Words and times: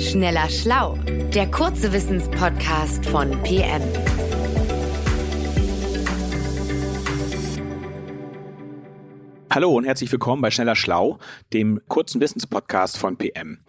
Schneller 0.00 0.48
Schlau, 0.48 0.94
der 1.34 1.50
kurze 1.50 1.92
Wissenspodcast 1.92 3.04
von 3.04 3.30
PM. 3.42 3.82
Hallo 9.52 9.76
und 9.76 9.84
herzlich 9.84 10.10
willkommen 10.10 10.40
bei 10.40 10.50
Schneller 10.50 10.74
Schlau, 10.74 11.18
dem 11.52 11.82
kurzen 11.88 12.18
Wissenspodcast 12.18 12.96
von 12.96 13.18
PM. 13.18 13.62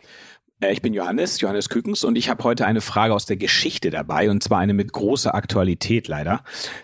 Äh, 0.61 0.71
ich 0.71 0.81
bin 0.81 0.93
Johannes, 0.93 1.41
Johannes 1.41 1.67
Kükens 1.67 2.03
und 2.03 2.17
ich 2.17 2.29
habe 2.29 2.43
heute 2.43 2.65
eine 2.65 2.81
Frage 2.81 3.13
aus 3.13 3.25
der 3.25 3.37
Geschichte 3.37 3.89
dabei 3.89 4.29
und 4.29 4.41
zwar 4.41 4.59
eine 4.59 4.73
mit 4.73 4.93
großer 4.93 5.35
Aktualität 5.35 6.07
leider. 6.07 6.43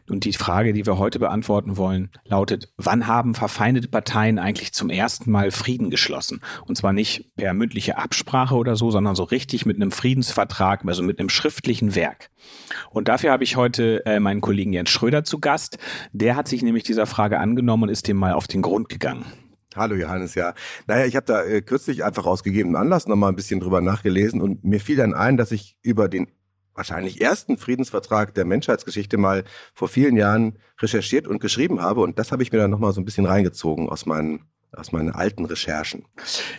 Und 0.10 0.26
die 0.26 0.34
Frage, 0.34 0.74
die 0.74 0.86
wir 0.86 0.98
heute 0.98 1.20
beantworten 1.20 1.78
wollen, 1.78 2.10
lautet, 2.26 2.74
wann 2.78 3.08
haben 3.08 3.36
verfeindete 3.36 3.88
Parteien 3.88 4.40
eigentlich 4.40 4.74
zum 4.74 4.90
ersten 4.90 5.32
Mal 5.32 5.52
Frieden 5.52 5.90
geschlossen? 5.90 6.42
Und 6.66 6.76
zwar 6.78 6.92
nicht 6.92 7.36
per 7.36 7.54
mündliche 7.54 7.98
Absprache 7.98 8.56
oder 8.56 8.76
so, 8.76 8.92
sondern 8.92 9.16
so 9.16 9.24
richtig 9.24 9.66
mit 9.66 9.78
einem 9.78 9.92
Friedensvertrag, 9.92 10.84
also 10.86 11.04
mit 11.04 11.20
einem 11.20 11.30
schriftlichen 11.30 11.96
Werk. 11.96 12.30
Und 12.90 13.08
dafür 13.08 13.32
habe 13.32 13.44
ich 13.44 13.56
heute 13.56 14.06
äh, 14.06 14.20
meinen 14.20 14.42
Kollegen 14.42 14.74
Jens 14.74 14.90
Schröder 14.90 15.24
zu 15.24 15.40
Gast. 15.40 15.78
Der 16.12 16.36
hat 16.36 16.48
sich 16.48 16.62
nämlich 16.62 16.84
dieser 16.84 17.06
Frage 17.06 17.40
angenommen 17.40 17.84
und 17.84 17.90
ist 17.90 18.08
dem 18.08 18.18
mal 18.18 18.34
auf 18.34 18.48
den 18.48 18.62
Grund 18.62 18.90
gegangen. 18.90 19.26
Hallo 19.78 19.96
Johannes, 19.96 20.36
ja. 20.36 20.54
Naja, 20.88 21.06
ich 21.06 21.16
habe 21.16 21.26
da 21.26 21.44
äh, 21.44 21.62
kürzlich 21.62 22.04
einfach 22.04 22.26
aus 22.26 22.44
gegebenem 22.44 22.76
Anlass 22.76 23.08
nochmal 23.08 23.32
ein 23.32 23.36
bisschen 23.36 23.60
drüber 23.60 23.82
nachgelesen 23.82 24.42
und 24.42 24.64
mir 24.64 24.80
fiel 24.80 24.98
dann 24.98 25.14
ein, 25.14 25.38
dass 25.38 25.52
ich 25.52 25.78
über 25.82 26.08
den 26.10 26.28
wahrscheinlich 26.74 27.22
ersten 27.22 27.58
Friedensvertrag 27.58 28.34
der 28.34 28.46
Menschheitsgeschichte 28.46 29.18
mal 29.18 29.44
vor 29.74 29.88
vielen 29.88 30.16
Jahren 30.16 30.60
recherchiert 30.80 31.28
und 31.28 31.40
geschrieben 31.40 31.82
habe 31.82 32.02
und 32.02 32.20
das 32.20 32.32
habe 32.32 32.44
ich 32.44 32.52
mir 32.52 32.60
dann 32.60 32.72
nochmal 32.72 32.94
so 32.94 33.02
ein 33.02 33.06
bisschen 33.06 33.26
reingezogen 33.26 33.90
aus 33.90 34.06
meinen 34.06 34.46
aus 34.74 34.92
meinen 34.92 35.12
alten 35.12 35.46
Recherchen. 35.46 36.06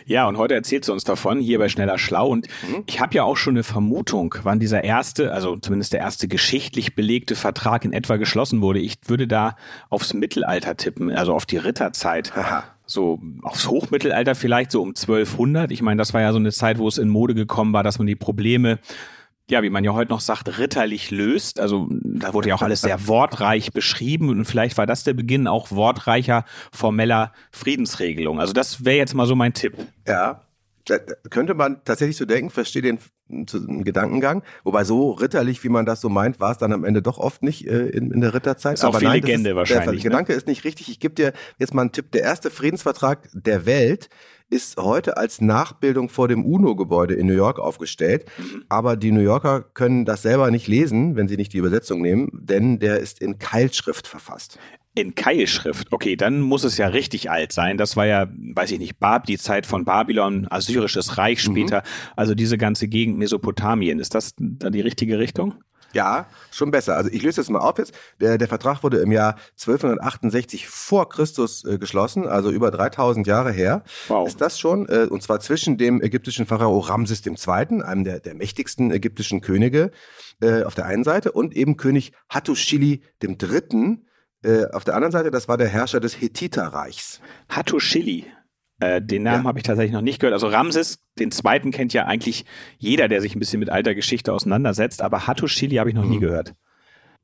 Ja, 0.05 0.27
und 0.27 0.37
heute 0.37 0.55
erzählt 0.55 0.83
sie 0.83 0.91
uns 0.91 1.03
davon, 1.03 1.39
hier 1.39 1.59
bei 1.59 1.69
Schneller 1.69 1.99
Schlau. 1.99 2.29
Und 2.29 2.47
mhm. 2.67 2.83
ich 2.87 2.99
habe 2.99 3.13
ja 3.13 3.23
auch 3.23 3.37
schon 3.37 3.53
eine 3.53 3.63
Vermutung, 3.63 4.35
wann 4.43 4.59
dieser 4.59 4.83
erste, 4.83 5.31
also 5.31 5.55
zumindest 5.57 5.93
der 5.93 5.99
erste 5.99 6.27
geschichtlich 6.27 6.95
belegte 6.95 7.35
Vertrag 7.35 7.85
in 7.85 7.93
etwa 7.93 8.17
geschlossen 8.17 8.61
wurde. 8.61 8.79
Ich 8.79 8.95
würde 9.05 9.27
da 9.27 9.55
aufs 9.89 10.13
Mittelalter 10.13 10.75
tippen, 10.75 11.11
also 11.11 11.33
auf 11.33 11.45
die 11.45 11.57
Ritterzeit. 11.57 12.35
Aha 12.35 12.78
so 12.89 13.19
aufs 13.43 13.67
Hochmittelalter 13.67 14.33
vielleicht 14.33 14.71
so 14.71 14.81
um 14.81 14.89
1200. 14.89 15.71
Ich 15.71 15.81
meine, 15.81 15.99
das 15.99 16.13
war 16.13 16.21
ja 16.21 16.31
so 16.31 16.39
eine 16.39 16.51
Zeit, 16.51 16.79
wo 16.79 16.87
es 16.87 16.97
in 16.97 17.07
Mode 17.07 17.35
gekommen 17.35 17.71
war, 17.71 17.83
dass 17.83 17.99
man 17.99 18.07
die 18.07 18.15
Probleme 18.15 18.79
ja, 19.49 19.63
wie 19.63 19.71
man 19.71 19.83
ja 19.83 19.93
heute 19.93 20.11
noch 20.11 20.19
sagt, 20.19 20.59
ritterlich 20.59 21.09
löst. 21.09 21.59
Also 21.59 21.87
da 21.89 22.35
wurde 22.35 22.49
ja 22.49 22.55
auch 22.55 22.61
alles 22.61 22.81
sehr 22.81 23.07
wortreich 23.07 23.71
beschrieben 23.73 24.29
und 24.29 24.45
vielleicht 24.45 24.77
war 24.77 24.85
das 24.85 25.03
der 25.03 25.13
Beginn 25.13 25.47
auch 25.47 25.71
wortreicher 25.71 26.45
formeller 26.71 27.33
Friedensregelung. 27.51 28.39
Also 28.39 28.53
das 28.53 28.85
wäre 28.85 28.97
jetzt 28.97 29.15
mal 29.15 29.25
so 29.25 29.35
mein 29.35 29.53
Tipp. 29.53 29.73
Ja, 30.07 30.41
könnte 31.29 31.53
man 31.53 31.83
tatsächlich 31.83 32.17
so 32.17 32.25
denken, 32.25 32.49
verstehe 32.49 32.81
den 32.81 32.99
Gedankengang. 33.83 34.43
Wobei 34.63 34.83
so 34.83 35.11
ritterlich, 35.11 35.63
wie 35.63 35.69
man 35.69 35.85
das 35.85 36.01
so 36.01 36.09
meint, 36.09 36.39
war 36.39 36.51
es 36.51 36.57
dann 36.57 36.73
am 36.73 36.83
Ende 36.83 37.01
doch 37.01 37.19
oft 37.19 37.43
nicht 37.43 37.67
äh, 37.67 37.87
in, 37.87 38.11
in 38.11 38.21
der 38.21 38.33
Ritterzeit. 38.33 38.75
Ist 38.75 38.83
auch 38.83 38.89
Aber 38.89 38.99
viel 38.99 39.07
nein, 39.07 39.21
Legende 39.21 39.51
ist, 39.51 39.55
wahrscheinlich. 39.55 40.01
Der 40.01 40.09
ne? 40.11 40.15
Gedanke 40.15 40.33
ist 40.33 40.47
nicht 40.47 40.63
richtig. 40.63 40.89
Ich 40.89 40.99
gebe 40.99 41.13
dir 41.13 41.33
jetzt 41.57 41.73
mal 41.73 41.81
einen 41.81 41.91
Tipp. 41.91 42.11
Der 42.11 42.23
erste 42.23 42.49
Friedensvertrag 42.49 43.29
der 43.33 43.65
Welt 43.65 44.09
ist 44.49 44.77
heute 44.77 45.17
als 45.17 45.41
Nachbildung 45.41 46.09
vor 46.09 46.27
dem 46.27 46.43
UNO-Gebäude 46.43 47.13
in 47.13 47.27
New 47.27 47.33
York 47.33 47.59
aufgestellt. 47.59 48.25
Mhm. 48.37 48.63
Aber 48.67 48.97
die 48.97 49.11
New 49.11 49.21
Yorker 49.21 49.61
können 49.61 50.05
das 50.05 50.23
selber 50.23 50.49
nicht 50.49 50.67
lesen, 50.67 51.15
wenn 51.15 51.27
sie 51.27 51.37
nicht 51.37 51.53
die 51.53 51.59
Übersetzung 51.59 52.01
nehmen, 52.01 52.29
denn 52.33 52.79
der 52.79 52.99
ist 52.99 53.21
in 53.21 53.37
Keilschrift 53.37 54.07
verfasst. 54.07 54.57
In 54.95 55.15
Keilschrift. 55.15 55.87
Okay, 55.91 56.15
dann 56.15 56.41
muss 56.41 56.63
es 56.63 56.77
ja 56.77 56.87
richtig 56.87 57.29
alt 57.29 57.53
sein. 57.53 57.77
Das 57.77 57.95
war 57.95 58.05
ja, 58.05 58.27
weiß 58.27 58.71
ich 58.71 58.79
nicht, 58.79 58.99
Bab, 58.99 59.25
die 59.25 59.37
Zeit 59.37 59.65
von 59.65 59.85
Babylon, 59.85 60.47
Assyrisches 60.49 61.17
Reich 61.17 61.41
später. 61.41 61.77
Mhm. 61.77 62.13
Also 62.15 62.35
diese 62.35 62.57
ganze 62.57 62.87
Gegend 62.87 63.17
Mesopotamien. 63.17 63.99
Ist 63.99 64.15
das 64.15 64.33
dann 64.37 64.73
die 64.73 64.81
richtige 64.81 65.19
Richtung? 65.19 65.55
Ja, 65.93 66.27
schon 66.51 66.69
besser. 66.71 66.97
Also 66.97 67.09
ich 67.11 67.23
löse 67.23 67.37
das 67.37 67.49
mal 67.49 67.59
auf 67.59 67.77
jetzt. 67.77 67.93
Der, 68.19 68.37
der 68.37 68.47
Vertrag 68.47 68.83
wurde 68.83 68.99
im 68.99 69.11
Jahr 69.11 69.35
1268 69.59 70.67
vor 70.67 71.09
Christus 71.09 71.65
äh, 71.65 71.77
geschlossen, 71.79 72.27
also 72.27 72.51
über 72.51 72.69
3000 72.69 73.25
Jahre 73.25 73.51
her. 73.51 73.83
Wow. 74.07 74.27
Ist 74.27 74.39
das 74.39 74.59
schon? 74.59 74.87
Äh, 74.87 75.07
und 75.09 75.23
zwar 75.23 75.39
zwischen 75.39 75.77
dem 75.77 76.01
ägyptischen 76.01 76.45
Pharao 76.45 76.79
Ramses 76.79 77.25
II., 77.25 77.81
einem 77.81 78.03
der, 78.03 78.19
der 78.19 78.35
mächtigsten 78.35 78.91
ägyptischen 78.91 79.41
Könige, 79.41 79.91
äh, 80.41 80.63
auf 80.63 80.75
der 80.75 80.85
einen 80.85 81.03
Seite, 81.03 81.31
und 81.31 81.55
eben 81.55 81.75
König 81.77 82.11
Hattuschili 82.29 83.01
III., 83.23 83.99
äh, 84.43 84.65
auf 84.71 84.83
der 84.83 84.95
anderen 84.95 85.11
Seite, 85.11 85.31
das 85.31 85.47
war 85.47 85.57
der 85.57 85.67
Herrscher 85.67 85.99
des 85.99 86.19
Hethiterreichs. 86.19 87.21
Hattuschili. 87.49 88.25
Äh, 88.79 89.01
den 89.01 89.23
Namen 89.23 89.43
ja. 89.43 89.49
habe 89.49 89.59
ich 89.59 89.63
tatsächlich 89.63 89.91
noch 89.91 90.01
nicht 90.01 90.19
gehört. 90.19 90.33
Also 90.33 90.47
Ramses, 90.47 90.99
den 91.19 91.31
zweiten 91.31 91.71
kennt 91.71 91.91
ja 91.93 92.05
eigentlich 92.05 92.45
jeder, 92.77 93.09
der 93.09 93.21
sich 93.21 93.35
ein 93.35 93.39
bisschen 93.39 93.59
mit 93.59 93.69
alter 93.69 93.93
Geschichte 93.93 94.31
auseinandersetzt, 94.31 95.01
aber 95.01 95.27
Hattuschili 95.27 95.75
habe 95.75 95.89
ich 95.89 95.95
noch 95.95 96.05
nie 96.05 96.17
mhm. 96.17 96.21
gehört. 96.21 96.53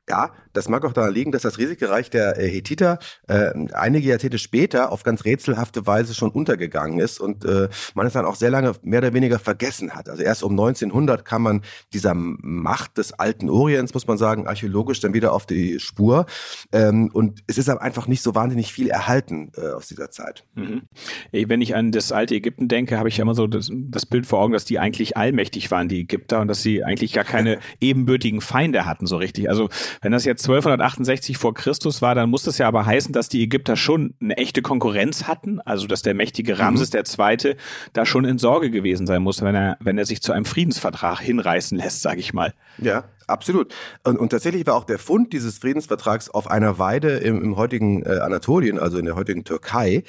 Ja, 0.10 0.34
das 0.56 0.70
mag 0.70 0.86
auch 0.86 0.94
daran 0.94 1.14
liegen, 1.14 1.32
dass 1.32 1.44
das 1.44 1.58
Riesiggereich 1.58 2.10
der 2.10 2.40
äh, 2.40 2.50
Hethiter 2.50 3.00
äh, 3.28 3.52
einige 3.74 4.10
Jahrzehnte 4.10 4.38
später 4.38 4.92
auf 4.92 5.04
ganz 5.04 5.26
rätselhafte 5.26 5.86
Weise 5.86 6.14
schon 6.14 6.32
untergegangen 6.32 7.00
ist 7.00 7.20
und 7.20 7.46
äh, 7.46 7.70
man 7.94 8.08
es 8.08 8.14
dann 8.14 8.26
auch 8.26 8.36
sehr 8.36 8.50
lange 8.50 8.74
mehr 8.84 9.00
oder 9.00 9.14
weniger 9.14 9.40
vergessen 9.40 9.92
hat. 9.92 10.10
Also 10.10 10.24
erst 10.24 10.44
um 10.44 10.52
1900 10.52 11.26
kam 11.26 11.44
man 11.44 11.62
dieser 11.94 12.14
Macht 12.16 12.98
des 12.98 13.14
alten 13.14 13.50
Orients, 13.50 13.94
muss 13.94 14.08
man 14.08 14.18
sagen, 14.18 14.48
archäologisch 14.48 15.00
dann 15.00 15.14
wieder 15.14 15.34
auf 15.34 15.46
die 15.46 15.80
Spur 15.80 16.26
ähm, 16.72 17.10
und 17.14 17.44
es 17.48 17.58
ist 17.58 17.70
aber 17.70 17.82
einfach 17.82 18.08
nicht 18.08 18.22
so 18.22 18.36
wahnsinnig 18.36 18.72
viel 18.72 18.90
erhalten 18.90 19.52
äh, 19.58 19.72
aus 19.72 19.88
dieser 19.88 20.10
Zeit. 20.12 20.46
Mhm. 20.56 20.84
Wenn 21.32 21.62
ich 21.62 21.76
an 21.76 21.92
das 21.92 22.12
alte 22.12 22.36
Ägypten 22.36 22.68
denke, 22.68 22.98
habe 22.98 23.10
ich 23.10 23.18
ja 23.18 23.24
immer 23.24 23.36
so 23.36 23.48
das, 23.48 23.70
das 23.72 24.06
Bild 24.06 24.26
vor 24.26 24.40
Augen, 24.40 24.54
dass 24.54 24.66
die 24.66 24.80
eigentlich 24.80 25.18
allmächtig 25.18 25.72
waren, 25.72 25.90
die 25.90 26.02
Ägypter, 26.02 26.42
und 26.42 26.48
dass 26.48 26.62
sie 26.62 26.84
eigentlich 26.84 27.14
gar 27.14 27.24
keine 27.24 27.60
ebenbürtigen 27.82 28.42
Feinde 28.42 28.86
hatten 28.86 29.06
so 29.06 29.18
richtig. 29.18 29.50
Also 29.50 29.70
wenn 30.02 30.12
das 30.12 30.26
jetzt 30.26 30.45
1268 30.46 31.38
vor 31.38 31.54
Christus 31.54 32.02
war, 32.02 32.16
dann 32.16 32.30
muss 32.30 32.44
das 32.44 32.58
ja 32.58 32.68
aber 32.68 32.86
heißen, 32.86 33.14
dass 33.14 33.30
die 33.30 33.44
Ägypter 33.44 33.76
schon 33.76 34.14
eine 34.22 34.38
echte 34.38 34.62
Konkurrenz 34.62 35.28
hatten, 35.28 35.60
also 35.62 35.88
dass 35.88 36.02
der 36.02 36.14
mächtige 36.14 36.56
mhm. 36.56 36.62
Ramses 36.62 36.94
mhm. 36.94 37.00
II. 37.00 37.56
da 37.94 38.06
schon 38.06 38.26
in 38.26 38.38
Sorge 38.38 38.72
gewesen 38.72 39.08
sein 39.08 39.22
muss, 39.22 39.42
wenn 39.42 39.56
er, 39.56 39.78
wenn 39.80 39.98
er 39.98 40.06
sich 40.06 40.22
zu 40.22 40.32
einem 40.32 40.46
Friedensvertrag 40.46 41.20
hinreißen 41.20 41.78
lässt, 41.78 42.02
sage 42.02 42.20
ich 42.20 42.34
mal. 42.34 42.54
Ja, 42.78 43.06
absolut. 43.28 43.74
Und, 44.04 44.18
und, 44.18 44.30
tatsächlich 44.30 44.66
war 44.68 44.76
auch 44.76 44.84
der 44.84 45.00
Fund 45.00 45.34
dieses 45.34 45.58
Friedensvertrags 45.58 46.30
auf 46.30 46.50
einer 46.50 46.80
Weide 46.80 47.18
im, 47.18 47.42
im 47.44 47.58
heutigen 47.58 48.04
äh, 48.04 48.20
Anatolien, 48.20 48.80
also 48.80 48.98
in 48.98 49.06
der 49.06 49.16
heutigen 49.16 49.44
Türkei, 49.44 50.04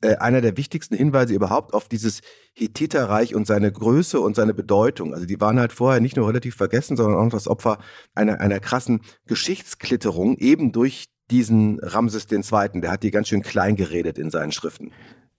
äh, 0.00 0.16
einer 0.16 0.40
der 0.40 0.56
wichtigsten 0.56 0.96
Hinweise 0.96 1.34
überhaupt 1.34 1.74
auf 1.74 1.88
dieses 1.88 2.20
Hittiterreich 2.54 3.34
und 3.34 3.46
seine 3.46 3.70
Größe 3.70 4.20
und 4.20 4.36
seine 4.36 4.54
Bedeutung. 4.54 5.14
Also 5.14 5.26
die 5.26 5.40
waren 5.40 5.60
halt 5.60 5.72
vorher 5.72 6.00
nicht 6.00 6.16
nur 6.16 6.28
relativ 6.28 6.56
vergessen, 6.56 6.96
sondern 6.96 7.18
auch 7.18 7.30
das 7.30 7.48
Opfer 7.48 7.78
einer, 8.14 8.40
einer 8.40 8.60
krassen 8.60 9.02
Geschichtsklitterung, 9.26 10.36
eben 10.38 10.72
durch 10.72 11.06
diesen 11.30 11.78
Ramses 11.80 12.26
II. 12.30 12.80
Der 12.80 12.90
hat 12.90 13.02
die 13.02 13.10
ganz 13.10 13.28
schön 13.28 13.42
klein 13.42 13.76
geredet 13.76 14.18
in 14.18 14.30
seinen 14.30 14.52
Schriften. 14.52 14.92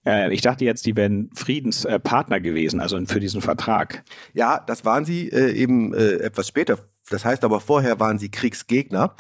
Äh, 0.06 0.34
ich 0.34 0.42
dachte 0.42 0.66
jetzt, 0.66 0.86
die 0.86 0.96
wären 0.96 1.30
Friedenspartner 1.36 2.40
gewesen, 2.40 2.80
also 2.80 3.00
für 3.06 3.20
diesen 3.20 3.42
Vertrag. 3.42 4.04
Ja, 4.34 4.60
das 4.60 4.86
waren 4.86 5.06
sie 5.06 5.30
äh, 5.30 5.52
eben 5.52 5.94
äh, 5.94 6.16
etwas 6.16 6.48
später. 6.48 6.80
Das 7.10 7.26
heißt 7.26 7.44
aber 7.44 7.60
vorher 7.60 8.00
waren 8.00 8.20
sie 8.20 8.30
Kriegsgegner. 8.30 9.16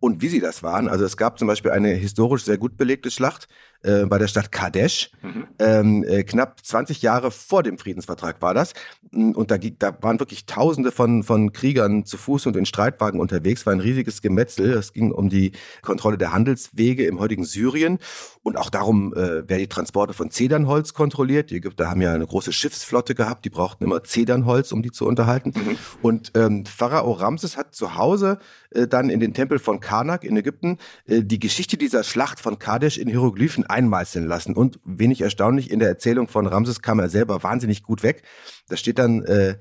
Und 0.00 0.22
wie 0.22 0.28
sie 0.28 0.38
das 0.38 0.62
waren, 0.62 0.88
also 0.88 1.04
es 1.04 1.16
gab 1.16 1.40
zum 1.40 1.48
Beispiel 1.48 1.72
eine 1.72 1.88
historisch 1.88 2.44
sehr 2.44 2.56
gut 2.56 2.76
belegte 2.76 3.10
Schlacht 3.10 3.48
äh, 3.82 4.06
bei 4.06 4.18
der 4.18 4.28
Stadt 4.28 4.50
Kadesh. 4.50 5.10
Mhm. 5.22 5.46
Ähm, 5.58 6.04
äh, 6.04 6.22
knapp 6.24 6.64
20 6.64 7.02
Jahre 7.02 7.30
vor 7.30 7.62
dem 7.62 7.78
Friedensvertrag 7.78 8.42
war 8.42 8.54
das. 8.54 8.72
Mm, 9.10 9.30
und 9.32 9.50
da, 9.50 9.58
da 9.58 9.96
waren 10.02 10.18
wirklich 10.18 10.46
Tausende 10.46 10.90
von, 10.90 11.22
von 11.22 11.52
Kriegern 11.52 12.04
zu 12.04 12.16
Fuß 12.16 12.46
und 12.46 12.56
in 12.56 12.66
Streitwagen 12.66 13.20
unterwegs. 13.20 13.66
War 13.66 13.72
ein 13.72 13.80
riesiges 13.80 14.22
Gemetzel. 14.22 14.72
Es 14.72 14.92
ging 14.92 15.12
um 15.12 15.28
die 15.28 15.52
Kontrolle 15.82 16.18
der 16.18 16.32
Handelswege 16.32 17.06
im 17.06 17.20
heutigen 17.20 17.44
Syrien 17.44 17.98
und 18.42 18.56
auch 18.56 18.70
darum, 18.70 19.14
äh, 19.14 19.48
wer 19.48 19.58
die 19.58 19.68
Transporte 19.68 20.12
von 20.12 20.30
Zedernholz 20.30 20.94
kontrolliert. 20.94 21.50
Die 21.50 21.56
Ägypter 21.56 21.90
haben 21.90 22.00
ja 22.00 22.12
eine 22.12 22.26
große 22.26 22.52
Schiffsflotte 22.52 23.14
gehabt. 23.14 23.44
Die 23.44 23.50
brauchten 23.50 23.84
immer 23.84 24.02
Zedernholz, 24.02 24.72
um 24.72 24.82
die 24.82 24.90
zu 24.90 25.06
unterhalten. 25.06 25.52
Mhm. 25.54 25.76
Und 26.02 26.32
ähm, 26.34 26.64
Pharao 26.66 27.12
Ramses 27.12 27.56
hat 27.56 27.74
zu 27.74 27.94
Hause 27.94 28.38
äh, 28.70 28.86
dann 28.86 29.10
in 29.10 29.20
den 29.20 29.34
Tempel 29.34 29.58
von 29.58 29.80
Karnak 29.80 30.24
in 30.24 30.36
Ägypten 30.36 30.78
äh, 31.06 31.22
die 31.22 31.38
Geschichte 31.38 31.76
dieser 31.76 32.02
Schlacht 32.02 32.40
von 32.40 32.58
Kadesh 32.58 32.98
in 32.98 33.08
Hieroglyphen 33.08 33.67
einmeißeln 33.68 34.26
lassen. 34.26 34.54
Und 34.54 34.78
wenig 34.84 35.20
erstaunlich, 35.20 35.70
in 35.70 35.78
der 35.78 35.88
Erzählung 35.88 36.28
von 36.28 36.46
Ramses 36.46 36.82
kam 36.82 36.98
er 36.98 37.08
selber 37.08 37.42
wahnsinnig 37.42 37.82
gut 37.82 38.02
weg. 38.02 38.22
Da 38.68 38.76
steht 38.76 38.98
dann, 38.98 39.24
äh, 39.24 39.56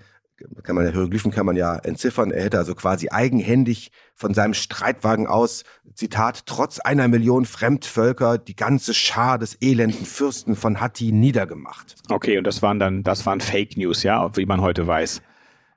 kann 0.63 0.75
man 0.75 0.91
Hieroglyphen 0.91 1.31
kann 1.31 1.45
man 1.45 1.55
ja 1.55 1.75
entziffern. 1.75 2.31
Er 2.31 2.43
hätte 2.43 2.57
also 2.57 2.75
quasi 2.75 3.09
eigenhändig 3.09 3.91
von 4.13 4.33
seinem 4.33 4.53
Streitwagen 4.53 5.27
aus, 5.27 5.63
Zitat, 5.95 6.45
trotz 6.45 6.79
einer 6.79 7.07
Million 7.07 7.45
Fremdvölker 7.45 8.37
die 8.37 8.55
ganze 8.55 8.93
Schar 8.93 9.39
des 9.39 9.57
elenden 9.61 10.05
Fürsten 10.05 10.55
von 10.55 10.79
Hatti 10.79 11.11
niedergemacht. 11.11 11.95
Okay, 12.09 12.37
und 12.37 12.45
das 12.45 12.61
waren 12.61 12.77
dann, 12.77 13.03
das 13.03 13.25
waren 13.25 13.41
Fake 13.41 13.77
News, 13.77 14.03
ja, 14.03 14.35
wie 14.35 14.45
man 14.45 14.61
heute 14.61 14.85
weiß. 14.85 15.21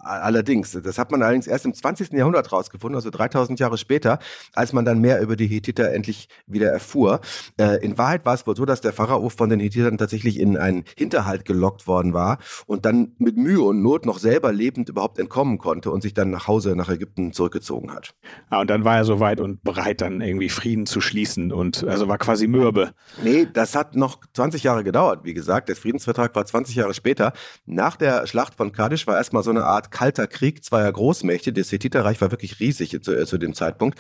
Allerdings, 0.03 0.73
das 0.83 0.99
hat 0.99 1.11
man 1.11 1.23
allerdings 1.23 1.47
erst 1.47 1.67
im 1.67 1.75
20. 1.75 2.13
Jahrhundert 2.13 2.53
rausgefunden, 2.53 2.97
also 2.97 3.11
3000 3.11 3.61
Jahre 3.61 3.77
später, 3.77 4.19
als 4.55 4.73
man 4.73 4.85
dann 4.85 5.01
mehr 5.01 5.21
über 5.21 5.37
die 5.37 5.47
Hethiter 5.47 5.93
endlich 5.93 6.29
wieder 6.47 6.71
erfuhr. 6.71 7.21
Äh, 7.59 7.85
in 7.85 7.99
Wahrheit 7.99 8.25
war 8.25 8.35
es 8.35 8.47
wohl 8.47 8.57
so, 8.57 8.65
dass 8.65 8.81
der 8.81 8.93
Pharao 8.93 9.29
von 9.29 9.51
den 9.51 9.61
Hethitern 9.61 9.99
tatsächlich 9.99 10.39
in 10.41 10.57
einen 10.57 10.85
Hinterhalt 10.97 11.45
gelockt 11.45 11.87
worden 11.87 12.15
war 12.15 12.39
und 12.67 12.87
dann 12.87 13.13
mit 13.19 13.37
Mühe 13.37 13.61
und 13.61 13.83
Not 13.83 14.07
noch 14.07 14.19
selber 14.19 14.53
lebend 14.53 14.89
überhaupt 14.89 15.19
entkommen 15.19 15.59
konnte 15.59 15.91
und 15.91 16.03
sich 16.03 16.15
dann 16.15 16.31
nach 16.31 16.49
Hause 16.49 16.75
nach 16.77 16.89
Ägypten 16.89 17.33
zurückgezogen 17.33 17.93
hat. 17.93 18.15
Ah, 18.49 18.61
und 18.61 18.71
dann 18.71 18.85
war 18.85 18.97
er 18.97 19.05
soweit 19.05 19.41
und 19.41 19.63
bereit, 19.63 20.01
dann 20.01 20.21
irgendwie 20.21 20.49
Frieden 20.49 20.87
zu 20.87 21.01
schließen 21.01 21.53
und 21.53 21.85
also 21.85 22.09
war 22.09 22.19
quasi 22.19 22.47
mürbe. 22.47 22.93
Nee, 23.23 23.47
das 23.53 23.75
hat 23.75 23.97
noch 23.97 24.21
20 24.33 24.63
Jahre 24.63 24.83
gedauert, 24.83 25.25
wie 25.25 25.35
gesagt. 25.35 25.69
Der 25.69 25.77
Friedensvertrag 25.77 26.35
war 26.35 26.47
20 26.47 26.75
Jahre 26.75 26.95
später. 26.95 27.33
Nach 27.67 27.97
der 27.97 28.27
Schlacht 28.27 28.55
von 28.55 28.73
Kadesh 28.73 29.07
war 29.07 29.17
erstmal 29.17 29.43
so 29.43 29.51
eine 29.51 29.65
Art 29.65 29.90
kalter 29.91 30.27
Krieg 30.27 30.65
zweier 30.65 30.93
Großmächte. 30.93 31.53
Das 31.53 31.73
Hethiterreich 31.73 32.21
war 32.21 32.31
wirklich 32.31 32.61
riesig 32.61 32.99
zu, 33.03 33.13
äh, 33.13 33.27
zu 33.27 33.39
dem 33.39 33.55
Zeitpunkt. 33.55 33.99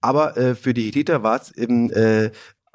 Aber 0.00 0.36
äh, 0.36 0.54
für 0.54 0.74
die 0.74 0.84
Hethiter 0.84 1.22
war 1.22 1.40
es 1.40 1.50
eben 1.50 1.90
äh, 1.90 2.30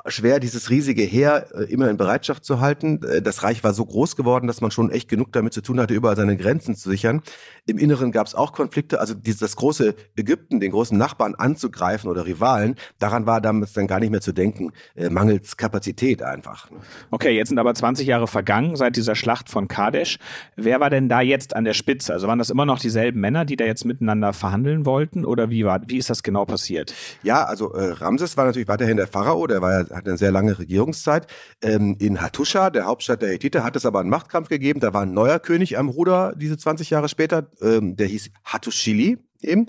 schwer, 0.08 0.40
dieses 0.40 0.70
riesige 0.70 1.04
Heer 1.04 1.48
äh, 1.54 1.64
immer 1.72 1.90
in 1.90 1.98
Bereitschaft 1.98 2.46
zu 2.46 2.60
halten. 2.60 3.02
Äh, 3.04 3.22
das 3.22 3.44
Reich 3.44 3.64
war 3.64 3.74
so 3.74 3.86
groß 3.86 4.16
geworden, 4.16 4.48
dass 4.48 4.62
man 4.62 4.72
schon 4.72 4.92
echt 4.92 5.10
genug 5.10 5.32
damit 5.34 5.54
zu 5.54 5.62
tun 5.62 5.80
hatte, 5.80 5.94
überall 5.94 6.16
seine 6.16 6.38
Grenzen 6.38 6.76
zu 6.76 6.90
sichern. 6.90 7.22
Im 7.66 7.78
Inneren 7.78 8.12
gab 8.12 8.28
es 8.28 8.36
auch 8.36 8.54
Konflikte, 8.54 9.00
also 9.00 9.14
dieses, 9.14 9.40
das 9.40 9.56
große 9.56 9.96
Ägypten, 10.16 10.60
den 10.60 10.72
großen 10.72 10.98
Nachbarn 10.98 11.36
anzugreifen 11.36 12.10
oder 12.10 12.26
Rivalen, 12.26 12.76
daran 13.00 13.26
war 13.26 13.42
damals 13.42 13.74
dann 13.74 13.88
gar 13.88 14.00
nicht 14.00 14.10
mehr 14.10 14.22
zu 14.22 14.32
denken, 14.32 14.72
äh, 14.96 15.10
mangels 15.10 15.58
Kapazität 15.58 16.24
einfach. 16.24 16.70
Okay, 17.12 17.36
jetzt 17.36 17.50
sind 17.50 17.60
aber 17.60 17.74
20 17.74 18.08
Jahre 18.08 18.28
vergangen 18.28 18.76
seit 18.76 18.96
dieser 18.96 19.16
Schlacht 19.16 19.50
von 19.50 19.68
Kadesh. 19.68 20.20
Wer 20.56 20.80
war 20.80 20.90
denn 20.90 21.10
da 21.10 21.22
jetzt 21.22 21.56
an 21.56 21.66
der 21.66 21.74
Spitze? 21.74 22.14
Also 22.14 22.28
waren 22.28 22.40
das 22.40 22.50
immer 22.50 22.66
noch 22.66 22.80
dieselben 22.80 23.20
Männer, 23.20 23.46
die 23.46 23.56
da 23.56 23.66
jetzt 23.66 23.86
miteinander 23.86 24.34
verhandeln 24.34 24.86
wollten 24.86 25.26
oder 25.26 25.50
wie 25.50 25.66
war, 25.66 25.82
wie 25.88 25.98
ist 25.98 26.10
das 26.10 26.24
genau 26.24 26.46
passiert? 26.46 26.94
Ja, 27.24 27.44
also 27.44 27.74
äh, 27.74 27.92
Ramses 27.92 28.38
war 28.38 28.46
natürlich 28.46 28.68
weiterhin 28.68 28.98
der 28.98 29.08
Pharao, 29.08 29.48
der 29.48 29.62
war 29.62 29.82
ja 29.82 29.97
hat 29.98 30.08
eine 30.08 30.18
sehr 30.18 30.32
lange 30.32 30.58
Regierungszeit. 30.58 31.28
Ähm, 31.62 31.98
in 32.00 32.22
Hattusha, 32.22 32.70
der 32.70 32.86
Hauptstadt 32.86 33.22
der 33.22 33.30
Hethiter, 33.30 33.64
hat 33.64 33.76
es 33.76 33.86
aber 33.86 34.00
einen 34.00 34.10
Machtkampf 34.10 34.50
gegeben. 34.50 34.80
Da 34.80 34.94
war 34.94 35.02
ein 35.02 35.14
neuer 35.14 35.40
König 35.40 35.78
am 35.78 35.90
Ruder, 35.90 36.34
diese 36.38 36.58
20 36.58 36.90
Jahre 36.90 37.10
später. 37.10 37.52
Ähm, 37.62 37.96
der 37.96 38.08
hieß 38.08 38.30
Hattushili 38.44 39.18
eben. 39.44 39.68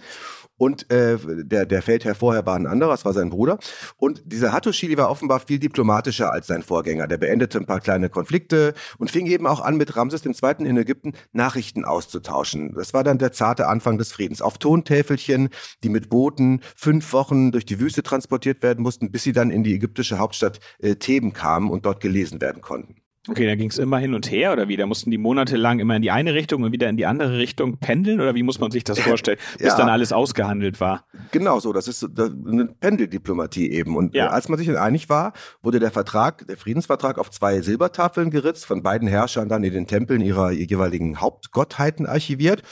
Und 0.58 0.90
äh, 0.90 1.16
der, 1.24 1.66
der 1.66 1.82
Feldherr 1.82 2.16
vorher 2.16 2.44
war 2.44 2.56
ein 2.56 2.66
anderer, 2.66 2.90
das 2.90 3.04
war 3.04 3.12
sein 3.12 3.30
Bruder. 3.30 3.58
Und 3.96 4.22
dieser 4.26 4.52
Hattushili 4.52 4.98
war 4.98 5.08
offenbar 5.08 5.38
viel 5.38 5.60
diplomatischer 5.60 6.32
als 6.32 6.48
sein 6.48 6.62
Vorgänger. 6.62 7.06
Der 7.06 7.16
beendete 7.16 7.58
ein 7.58 7.66
paar 7.66 7.80
kleine 7.80 8.10
Konflikte 8.10 8.74
und 8.98 9.10
fing 9.10 9.26
eben 9.26 9.46
auch 9.46 9.60
an, 9.60 9.76
mit 9.76 9.96
Ramses 9.96 10.26
II. 10.26 10.66
in 10.66 10.76
Ägypten 10.76 11.12
Nachrichten 11.32 11.84
auszutauschen. 11.84 12.74
Das 12.74 12.92
war 12.92 13.04
dann 13.04 13.18
der 13.18 13.32
zarte 13.32 13.68
Anfang 13.68 13.98
des 13.98 14.12
Friedens. 14.12 14.42
Auf 14.42 14.58
Tontäfelchen, 14.58 15.50
die 15.84 15.88
mit 15.88 16.10
Booten 16.10 16.60
fünf 16.74 17.12
Wochen 17.12 17.52
durch 17.52 17.64
die 17.64 17.78
Wüste 17.78 18.02
transportiert 18.02 18.62
werden 18.62 18.82
mussten, 18.82 19.12
bis 19.12 19.22
sie 19.22 19.32
dann 19.32 19.50
in 19.50 19.62
die 19.62 19.74
ägyptische 19.74 20.18
Hauptstadt 20.18 20.58
äh, 20.80 20.96
Theben 20.96 21.32
kamen 21.32 21.70
und 21.70 21.86
dort 21.86 22.00
gelesen 22.00 22.40
werden 22.40 22.62
konnten. 22.62 22.96
Okay, 23.28 23.46
da 23.46 23.54
ging 23.56 23.68
es 23.68 23.78
immer 23.78 23.98
hin 23.98 24.14
und 24.14 24.30
her 24.30 24.52
oder 24.52 24.68
wie? 24.68 24.76
Da 24.76 24.86
mussten 24.86 25.10
die 25.10 25.18
monatelang 25.18 25.80
immer 25.80 25.96
in 25.96 26.02
die 26.02 26.10
eine 26.10 26.34
Richtung 26.34 26.62
und 26.62 26.72
wieder 26.72 26.88
in 26.88 26.96
die 26.96 27.04
andere 27.04 27.38
Richtung 27.38 27.76
pendeln 27.78 28.20
oder 28.20 28.34
wie 28.34 28.42
muss 28.42 28.58
man 28.58 28.70
sich 28.70 28.84
das 28.84 28.98
vorstellen, 29.08 29.38
bis 29.58 29.68
ja. 29.68 29.76
dann 29.76 29.88
alles 29.88 30.12
ausgehandelt 30.12 30.80
war? 30.80 31.04
Genau 31.30 31.60
so, 31.60 31.72
das 31.72 31.88
ist 31.88 32.04
eine 32.18 32.66
Pendeldiplomatie 32.80 33.70
eben. 33.70 33.96
Und 33.96 34.14
ja. 34.14 34.28
als 34.28 34.48
man 34.48 34.58
sich 34.58 34.66
dann 34.66 34.76
einig 34.76 35.08
war, 35.08 35.34
wurde 35.62 35.78
der 35.78 35.90
Vertrag, 35.90 36.46
der 36.46 36.56
Friedensvertrag 36.56 37.18
auf 37.18 37.30
zwei 37.30 37.60
Silbertafeln 37.60 38.30
geritzt, 38.30 38.64
von 38.64 38.82
beiden 38.82 39.08
Herrschern 39.08 39.48
dann 39.48 39.62
in 39.62 39.74
den 39.74 39.86
Tempeln 39.86 40.22
ihrer 40.22 40.50
jeweiligen 40.50 41.20
Hauptgottheiten 41.20 42.06
archiviert. 42.06 42.62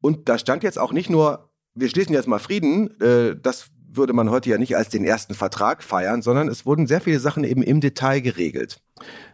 Und 0.00 0.28
da 0.28 0.36
stand 0.36 0.62
jetzt 0.62 0.78
auch 0.78 0.92
nicht 0.92 1.08
nur, 1.08 1.50
wir 1.74 1.88
schließen 1.88 2.12
jetzt 2.12 2.28
mal 2.28 2.38
Frieden, 2.38 3.00
äh, 3.00 3.34
das 3.40 3.70
würde 3.94 4.12
man 4.12 4.30
heute 4.30 4.50
ja 4.50 4.58
nicht 4.58 4.76
als 4.76 4.88
den 4.88 5.04
ersten 5.04 5.34
Vertrag 5.34 5.82
feiern, 5.82 6.22
sondern 6.22 6.48
es 6.48 6.66
wurden 6.66 6.86
sehr 6.86 7.00
viele 7.00 7.20
Sachen 7.20 7.44
eben 7.44 7.62
im 7.62 7.80
Detail 7.80 8.20
geregelt. 8.20 8.80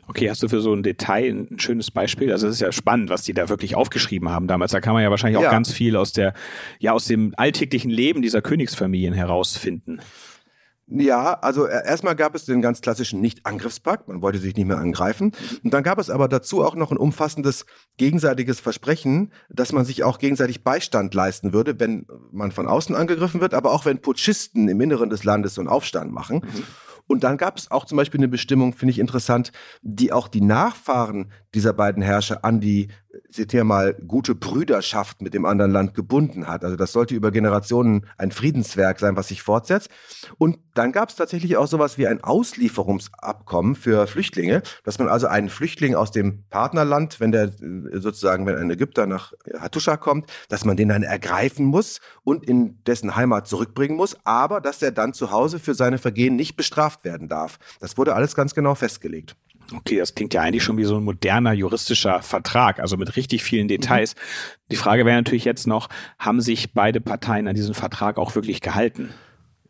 Okay, 0.08 0.30
hast 0.30 0.42
du 0.42 0.48
für 0.48 0.62
so 0.62 0.72
ein 0.72 0.82
Detail 0.82 1.46
ein 1.50 1.58
schönes 1.58 1.90
Beispiel? 1.90 2.32
Also 2.32 2.48
es 2.48 2.54
ist 2.54 2.60
ja 2.60 2.72
spannend, 2.72 3.10
was 3.10 3.22
die 3.22 3.34
da 3.34 3.50
wirklich 3.50 3.74
aufgeschrieben 3.74 4.30
haben 4.30 4.46
damals. 4.46 4.72
Da 4.72 4.80
kann 4.80 4.94
man 4.94 5.02
ja 5.02 5.10
wahrscheinlich 5.10 5.36
auch 5.36 5.42
ja. 5.42 5.50
ganz 5.50 5.70
viel 5.70 5.96
aus 5.96 6.12
der, 6.12 6.32
ja, 6.78 6.92
aus 6.92 7.04
dem 7.04 7.34
alltäglichen 7.36 7.90
Leben 7.90 8.22
dieser 8.22 8.40
Königsfamilien 8.40 9.12
herausfinden. 9.12 10.00
Ja, 10.90 11.34
also 11.34 11.66
erstmal 11.66 12.16
gab 12.16 12.34
es 12.34 12.46
den 12.46 12.62
ganz 12.62 12.80
klassischen 12.80 13.20
Nicht-Angriffspakt, 13.20 14.08
man 14.08 14.22
wollte 14.22 14.38
sich 14.38 14.56
nicht 14.56 14.66
mehr 14.66 14.78
angreifen. 14.78 15.32
Und 15.62 15.74
dann 15.74 15.82
gab 15.82 15.98
es 15.98 16.08
aber 16.08 16.28
dazu 16.28 16.64
auch 16.64 16.74
noch 16.74 16.90
ein 16.90 16.96
umfassendes 16.96 17.66
gegenseitiges 17.98 18.60
Versprechen, 18.60 19.30
dass 19.50 19.72
man 19.72 19.84
sich 19.84 20.02
auch 20.02 20.18
gegenseitig 20.18 20.64
Beistand 20.64 21.12
leisten 21.12 21.52
würde, 21.52 21.78
wenn 21.78 22.06
man 22.32 22.52
von 22.52 22.66
außen 22.66 22.96
angegriffen 22.96 23.42
wird, 23.42 23.52
aber 23.52 23.72
auch 23.72 23.84
wenn 23.84 24.00
Putschisten 24.00 24.66
im 24.68 24.80
Inneren 24.80 25.10
des 25.10 25.24
Landes 25.24 25.54
so 25.54 25.60
einen 25.60 25.68
Aufstand 25.68 26.10
machen. 26.10 26.36
Mhm. 26.38 26.64
Und 27.08 27.24
dann 27.24 27.36
gab 27.38 27.56
es 27.56 27.70
auch 27.72 27.86
zum 27.86 27.96
Beispiel 27.96 28.20
eine 28.20 28.28
Bestimmung, 28.28 28.72
finde 28.74 28.92
ich 28.92 29.00
interessant, 29.00 29.50
die 29.82 30.12
auch 30.12 30.28
die 30.28 30.42
Nachfahren 30.42 31.32
dieser 31.54 31.72
beiden 31.72 32.02
Herrscher 32.02 32.44
an 32.44 32.60
die, 32.60 32.88
zitiere 33.30 33.64
mal, 33.64 33.94
gute 33.94 34.34
Brüderschaft 34.34 35.22
mit 35.22 35.34
dem 35.34 35.44
anderen 35.46 35.72
Land 35.72 35.94
gebunden 35.94 36.46
hat. 36.46 36.64
Also 36.64 36.76
das 36.76 36.92
sollte 36.92 37.14
über 37.14 37.30
Generationen 37.30 38.06
ein 38.18 38.30
Friedenswerk 38.30 39.00
sein, 39.00 39.16
was 39.16 39.28
sich 39.28 39.42
fortsetzt. 39.42 39.88
Und 40.36 40.58
dann 40.74 40.92
gab 40.92 41.08
es 41.08 41.16
tatsächlich 41.16 41.56
auch 41.56 41.66
sowas 41.66 41.98
wie 41.98 42.06
ein 42.06 42.22
Auslieferungsabkommen 42.22 43.76
für 43.76 44.06
Flüchtlinge, 44.06 44.62
dass 44.84 44.98
man 44.98 45.08
also 45.08 45.26
einen 45.26 45.48
Flüchtling 45.48 45.94
aus 45.94 46.10
dem 46.10 46.44
Partnerland, 46.50 47.18
wenn 47.20 47.32
der 47.32 47.44
äh, 47.44 47.98
sozusagen, 47.98 48.46
wenn 48.46 48.56
ein 48.56 48.70
Ägypter 48.70 49.06
nach 49.06 49.32
Hattusha 49.58 49.96
kommt, 49.96 50.30
dass 50.48 50.64
man 50.64 50.76
den 50.76 50.88
dann 50.88 51.02
ergreifen 51.02 51.64
muss 51.64 52.00
und 52.24 52.44
in 52.44 52.82
dessen 52.84 53.16
Heimat 53.16 53.48
zurückbringen 53.48 53.96
muss, 53.96 54.16
aber 54.24 54.60
dass 54.60 54.82
er 54.82 54.92
dann 54.92 55.14
zu 55.14 55.30
Hause 55.30 55.58
für 55.58 55.74
seine 55.74 55.98
Vergehen 55.98 56.36
nicht 56.36 56.56
bestraft 56.56 57.04
werden 57.04 57.28
darf. 57.28 57.58
Das 57.80 57.96
wurde 57.96 58.14
alles 58.14 58.34
ganz 58.34 58.54
genau 58.54 58.74
festgelegt. 58.74 59.34
Okay, 59.74 59.98
das 59.98 60.14
klingt 60.14 60.32
ja 60.32 60.40
eigentlich 60.40 60.62
schon 60.62 60.78
wie 60.78 60.84
so 60.84 60.96
ein 60.96 61.04
moderner 61.04 61.52
juristischer 61.52 62.22
Vertrag, 62.22 62.80
also 62.80 62.96
mit 62.96 63.16
richtig 63.16 63.42
vielen 63.42 63.68
Details. 63.68 64.14
Mhm. 64.14 64.20
Die 64.70 64.76
Frage 64.76 65.04
wäre 65.04 65.16
natürlich 65.16 65.44
jetzt 65.44 65.66
noch, 65.66 65.88
haben 66.18 66.40
sich 66.40 66.72
beide 66.72 67.00
Parteien 67.00 67.48
an 67.48 67.54
diesen 67.54 67.74
Vertrag 67.74 68.16
auch 68.16 68.34
wirklich 68.34 68.60
gehalten? 68.60 69.10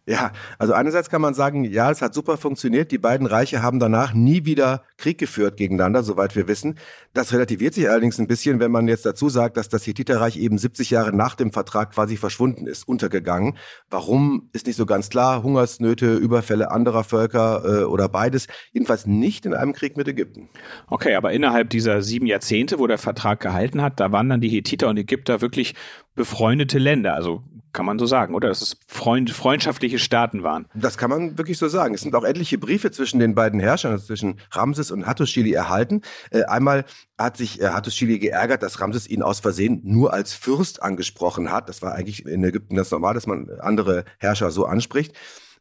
Ja, 0.06 0.32
also 0.58 0.72
einerseits 0.72 1.10
kann 1.10 1.20
man 1.20 1.34
sagen, 1.34 1.64
ja, 1.64 1.90
es 1.90 2.00
hat 2.00 2.14
super 2.14 2.38
funktioniert. 2.38 2.92
Die 2.92 2.98
beiden 2.98 3.26
Reiche 3.26 3.60
haben 3.60 3.78
danach 3.78 4.14
nie 4.14 4.46
wieder 4.46 4.82
Krieg 4.98 5.16
geführt 5.16 5.56
gegeneinander, 5.56 6.02
soweit 6.02 6.36
wir 6.36 6.48
wissen. 6.48 6.78
Das 7.14 7.32
relativiert 7.32 7.72
sich 7.72 7.88
allerdings 7.88 8.18
ein 8.18 8.26
bisschen, 8.26 8.60
wenn 8.60 8.70
man 8.70 8.88
jetzt 8.88 9.06
dazu 9.06 9.28
sagt, 9.28 9.56
dass 9.56 9.68
das 9.68 9.86
Hethiterreich 9.86 10.36
eben 10.36 10.58
70 10.58 10.90
Jahre 10.90 11.16
nach 11.16 11.34
dem 11.34 11.52
Vertrag 11.52 11.92
quasi 11.92 12.16
verschwunden 12.16 12.66
ist, 12.66 12.86
untergegangen. 12.86 13.56
Warum 13.88 14.50
ist 14.52 14.66
nicht 14.66 14.76
so 14.76 14.84
ganz 14.84 15.08
klar. 15.08 15.42
Hungersnöte, 15.42 16.14
Überfälle 16.14 16.70
anderer 16.70 17.04
Völker 17.04 17.62
äh, 17.64 17.84
oder 17.84 18.08
beides. 18.08 18.48
Jedenfalls 18.72 19.06
nicht 19.06 19.46
in 19.46 19.54
einem 19.54 19.72
Krieg 19.72 19.96
mit 19.96 20.08
Ägypten. 20.08 20.48
Okay, 20.88 21.14
aber 21.14 21.32
innerhalb 21.32 21.70
dieser 21.70 22.02
sieben 22.02 22.26
Jahrzehnte, 22.26 22.78
wo 22.78 22.86
der 22.86 22.98
Vertrag 22.98 23.40
gehalten 23.40 23.80
hat, 23.80 24.00
da 24.00 24.12
waren 24.12 24.28
dann 24.28 24.40
die 24.40 24.48
Hethiter 24.48 24.88
und 24.88 24.96
Ägypter 24.96 25.40
wirklich 25.40 25.74
befreundete 26.14 26.78
Länder. 26.78 27.14
Also 27.14 27.44
kann 27.72 27.86
man 27.86 27.98
so 27.98 28.06
sagen, 28.06 28.34
oder? 28.34 28.48
Dass 28.48 28.62
es 28.62 28.76
Freund, 28.86 29.30
freundschaftliche 29.30 29.98
Staaten 29.98 30.42
waren. 30.42 30.66
Das 30.74 30.98
kann 30.98 31.10
man 31.10 31.38
wirklich 31.38 31.58
so 31.58 31.68
sagen. 31.68 31.94
Es 31.94 32.00
sind 32.00 32.14
auch 32.14 32.24
etliche 32.24 32.58
Briefe 32.58 32.90
zwischen 32.90 33.20
den 33.20 33.34
beiden 33.34 33.60
Herrschern, 33.60 33.92
also 33.92 34.06
zwischen 34.06 34.40
Ramses 34.50 34.87
und 34.90 35.06
Hattusili 35.06 35.52
erhalten. 35.52 36.02
Äh, 36.30 36.44
einmal 36.44 36.84
hat 37.16 37.36
sich 37.36 37.60
äh, 37.60 37.68
Hattusili 37.68 38.18
geärgert, 38.18 38.62
dass 38.62 38.80
Ramses 38.80 39.08
ihn 39.08 39.22
aus 39.22 39.40
Versehen 39.40 39.80
nur 39.84 40.12
als 40.12 40.32
Fürst 40.32 40.82
angesprochen 40.82 41.50
hat. 41.50 41.68
Das 41.68 41.82
war 41.82 41.94
eigentlich 41.94 42.26
in 42.26 42.44
Ägypten 42.44 42.76
ganz 42.76 42.90
normal, 42.90 43.14
dass 43.14 43.26
man 43.26 43.48
andere 43.60 44.04
Herrscher 44.18 44.50
so 44.50 44.66
anspricht. 44.66 45.14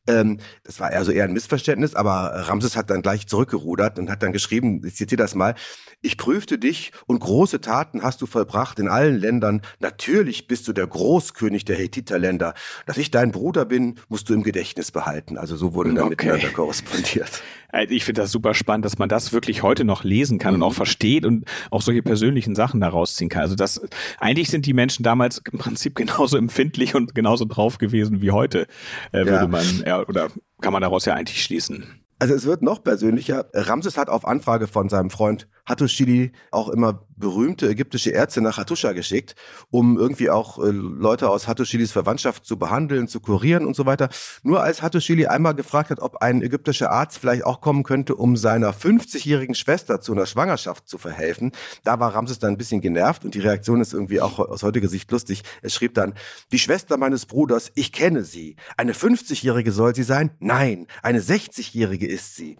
Ähm, 0.08 0.40
das 0.64 0.80
war 0.80 0.90
also 0.90 1.12
eher 1.12 1.26
ein 1.26 1.34
Missverständnis, 1.34 1.94
aber 1.94 2.32
Ramses 2.48 2.76
hat 2.76 2.90
dann 2.90 3.02
gleich 3.02 3.28
zurückgerudert 3.28 4.00
und 4.00 4.10
hat 4.10 4.24
dann 4.24 4.32
geschrieben, 4.32 4.82
ich 4.86 4.96
zitiere 4.96 5.22
das 5.22 5.36
mal, 5.36 5.56
ich 6.02 6.18
prüfte 6.18 6.58
dich 6.58 6.92
und 7.06 7.20
große 7.20 7.62
Taten 7.62 8.04
hast 8.04 8.22
du 8.22 8.26
vollbracht 8.26 8.80
in 8.80 8.88
allen 8.88 9.18
Ländern. 9.18 9.62
Natürlich 9.80 10.48
bist 10.48 10.68
du 10.68 10.74
der 10.74 10.88
Großkönig 10.88 11.66
der 11.66 11.76
Hethiterländer. 11.76 12.54
Dass 12.86 12.98
ich 12.98 13.12
dein 13.12 13.32
Bruder 13.32 13.66
bin, 13.66 14.00
musst 14.08 14.30
du 14.30 14.34
im 14.34 14.44
Gedächtnis 14.44 14.92
behalten. 14.92 15.38
Also 15.38 15.58
so 15.58 15.74
wurde 15.74 15.94
dann 15.94 16.06
okay. 16.06 16.28
miteinander 16.28 16.50
korrespondiert. 16.50 17.44
Also 17.70 17.94
ich 17.94 18.06
finde 18.06 18.22
das 18.22 18.32
super 18.32 18.54
spannend, 18.54 18.86
dass 18.86 18.98
man 18.98 19.10
das 19.10 19.34
wirklich 19.34 19.62
heute 19.62 19.84
noch 19.84 20.04
lesen 20.04 20.40
kann 20.40 20.56
mhm. 20.56 20.62
und 20.62 20.68
auch 20.68 20.74
versteht 20.74 21.26
und 21.26 21.46
auch 21.70 21.82
solche 21.82 22.02
persönlichen 22.02 22.56
Sachen 22.56 22.80
daraus 22.80 23.16
ziehen 23.16 23.30
kann. 23.30 23.42
Also 23.42 23.56
das, 23.56 23.82
eigentlich 24.20 24.50
sind 24.50 24.66
die 24.66 24.74
Menschen 24.74 25.04
damals 25.04 25.42
im 25.52 25.60
Prinzip 25.60 25.96
genauso 25.96 26.38
empfindlich 26.38 26.96
und 26.96 27.14
genauso 27.14 27.46
drauf 27.46 27.78
gewesen 27.78 28.22
wie 28.22 28.32
heute, 28.32 28.68
äh, 29.12 29.20
würde 29.20 29.32
ja. 29.32 29.48
man, 29.48 29.84
ja, 29.86 30.02
oder 30.08 30.30
kann 30.62 30.74
man 30.74 30.82
daraus 30.82 31.06
ja 31.06 31.14
eigentlich 31.14 31.44
schließen. 31.44 32.02
Also 32.20 32.34
es 32.34 32.46
wird 32.46 32.64
noch 32.64 32.84
persönlicher. 32.84 33.46
Ramses 33.54 33.98
hat 33.98 34.10
auf 34.10 34.26
Anfrage 34.26 34.68
von 34.68 34.90
seinem 34.90 35.12
Freund 35.12 35.48
Hattuschili 35.66 36.32
auch 36.52 36.70
immer 36.70 37.07
berühmte 37.18 37.68
ägyptische 37.68 38.12
Ärzte 38.12 38.42
nach 38.42 38.58
Hattusha 38.58 38.94
geschickt, 38.94 39.36
um 39.70 39.98
irgendwie 39.98 40.30
auch 40.30 40.60
äh, 40.60 40.70
Leute 40.70 41.30
aus 41.30 41.48
Hattuschilis 41.48 41.92
Verwandtschaft 41.92 42.46
zu 42.46 42.58
behandeln, 42.58 43.08
zu 43.08 43.20
kurieren 43.20 43.66
und 43.66 43.76
so 43.76 43.86
weiter. 43.86 44.10
Nur 44.44 44.64
als 44.64 44.82
Hattuschili 44.82 45.26
einmal 45.26 45.56
gefragt 45.56 45.90
hat, 45.90 46.00
ob 46.00 46.18
ein 46.18 46.42
ägyptischer 46.42 46.92
Arzt 46.92 47.18
vielleicht 47.18 47.44
auch 47.44 47.62
kommen 47.62 47.84
könnte, 47.84 48.16
um 48.16 48.38
seiner 48.38 48.74
50-jährigen 48.74 49.56
Schwester 49.56 50.00
zu 50.00 50.14
einer 50.14 50.26
Schwangerschaft 50.26 50.88
zu 50.88 50.98
verhelfen, 50.98 51.52
da 51.84 52.00
war 52.00 52.14
Ramses 52.14 52.40
dann 52.40 52.54
ein 52.54 52.58
bisschen 52.58 52.82
genervt 52.82 53.26
und 53.26 53.34
die 53.34 53.40
Reaktion 53.40 53.82
ist 53.82 53.94
irgendwie 53.94 54.22
auch 54.22 54.40
aus 54.40 54.64
heutiger 54.64 54.88
Sicht 54.88 55.12
lustig. 55.12 55.44
Er 55.62 55.70
schrieb 55.70 55.96
dann, 55.96 56.14
die 56.52 56.60
Schwester 56.60 56.98
meines 56.98 57.26
Bruders, 57.26 57.72
ich 57.76 57.92
kenne 57.92 58.24
sie. 58.24 58.56
Eine 58.78 58.94
50-jährige 58.94 59.72
soll 59.72 59.96
sie 59.96 60.04
sein? 60.04 60.32
Nein, 60.40 60.88
eine 61.02 61.20
60-jährige 61.20 62.08
ist 62.08 62.36
sie. 62.36 62.58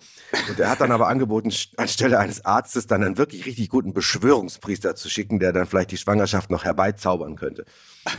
Und 0.50 0.60
er 0.60 0.70
hat 0.70 0.82
dann 0.82 0.92
aber 0.92 1.08
angeboten, 1.08 1.52
anstelle 1.78 2.20
eines 2.20 2.44
Arztes 2.44 2.88
dann 2.88 3.04
einen 3.04 3.18
wirklich 3.18 3.46
richtig 3.46 3.70
guten 3.70 3.94
Beschwörungspriester 4.48 4.96
zu 4.96 5.10
schicken, 5.10 5.40
der 5.40 5.54
dann 5.54 5.66
vielleicht 5.66 5.92
die 5.92 5.98
Schwangerschaft 5.98 6.50
noch 6.50 6.64
herbeizaubern 6.64 7.36
könnte. 7.36 7.66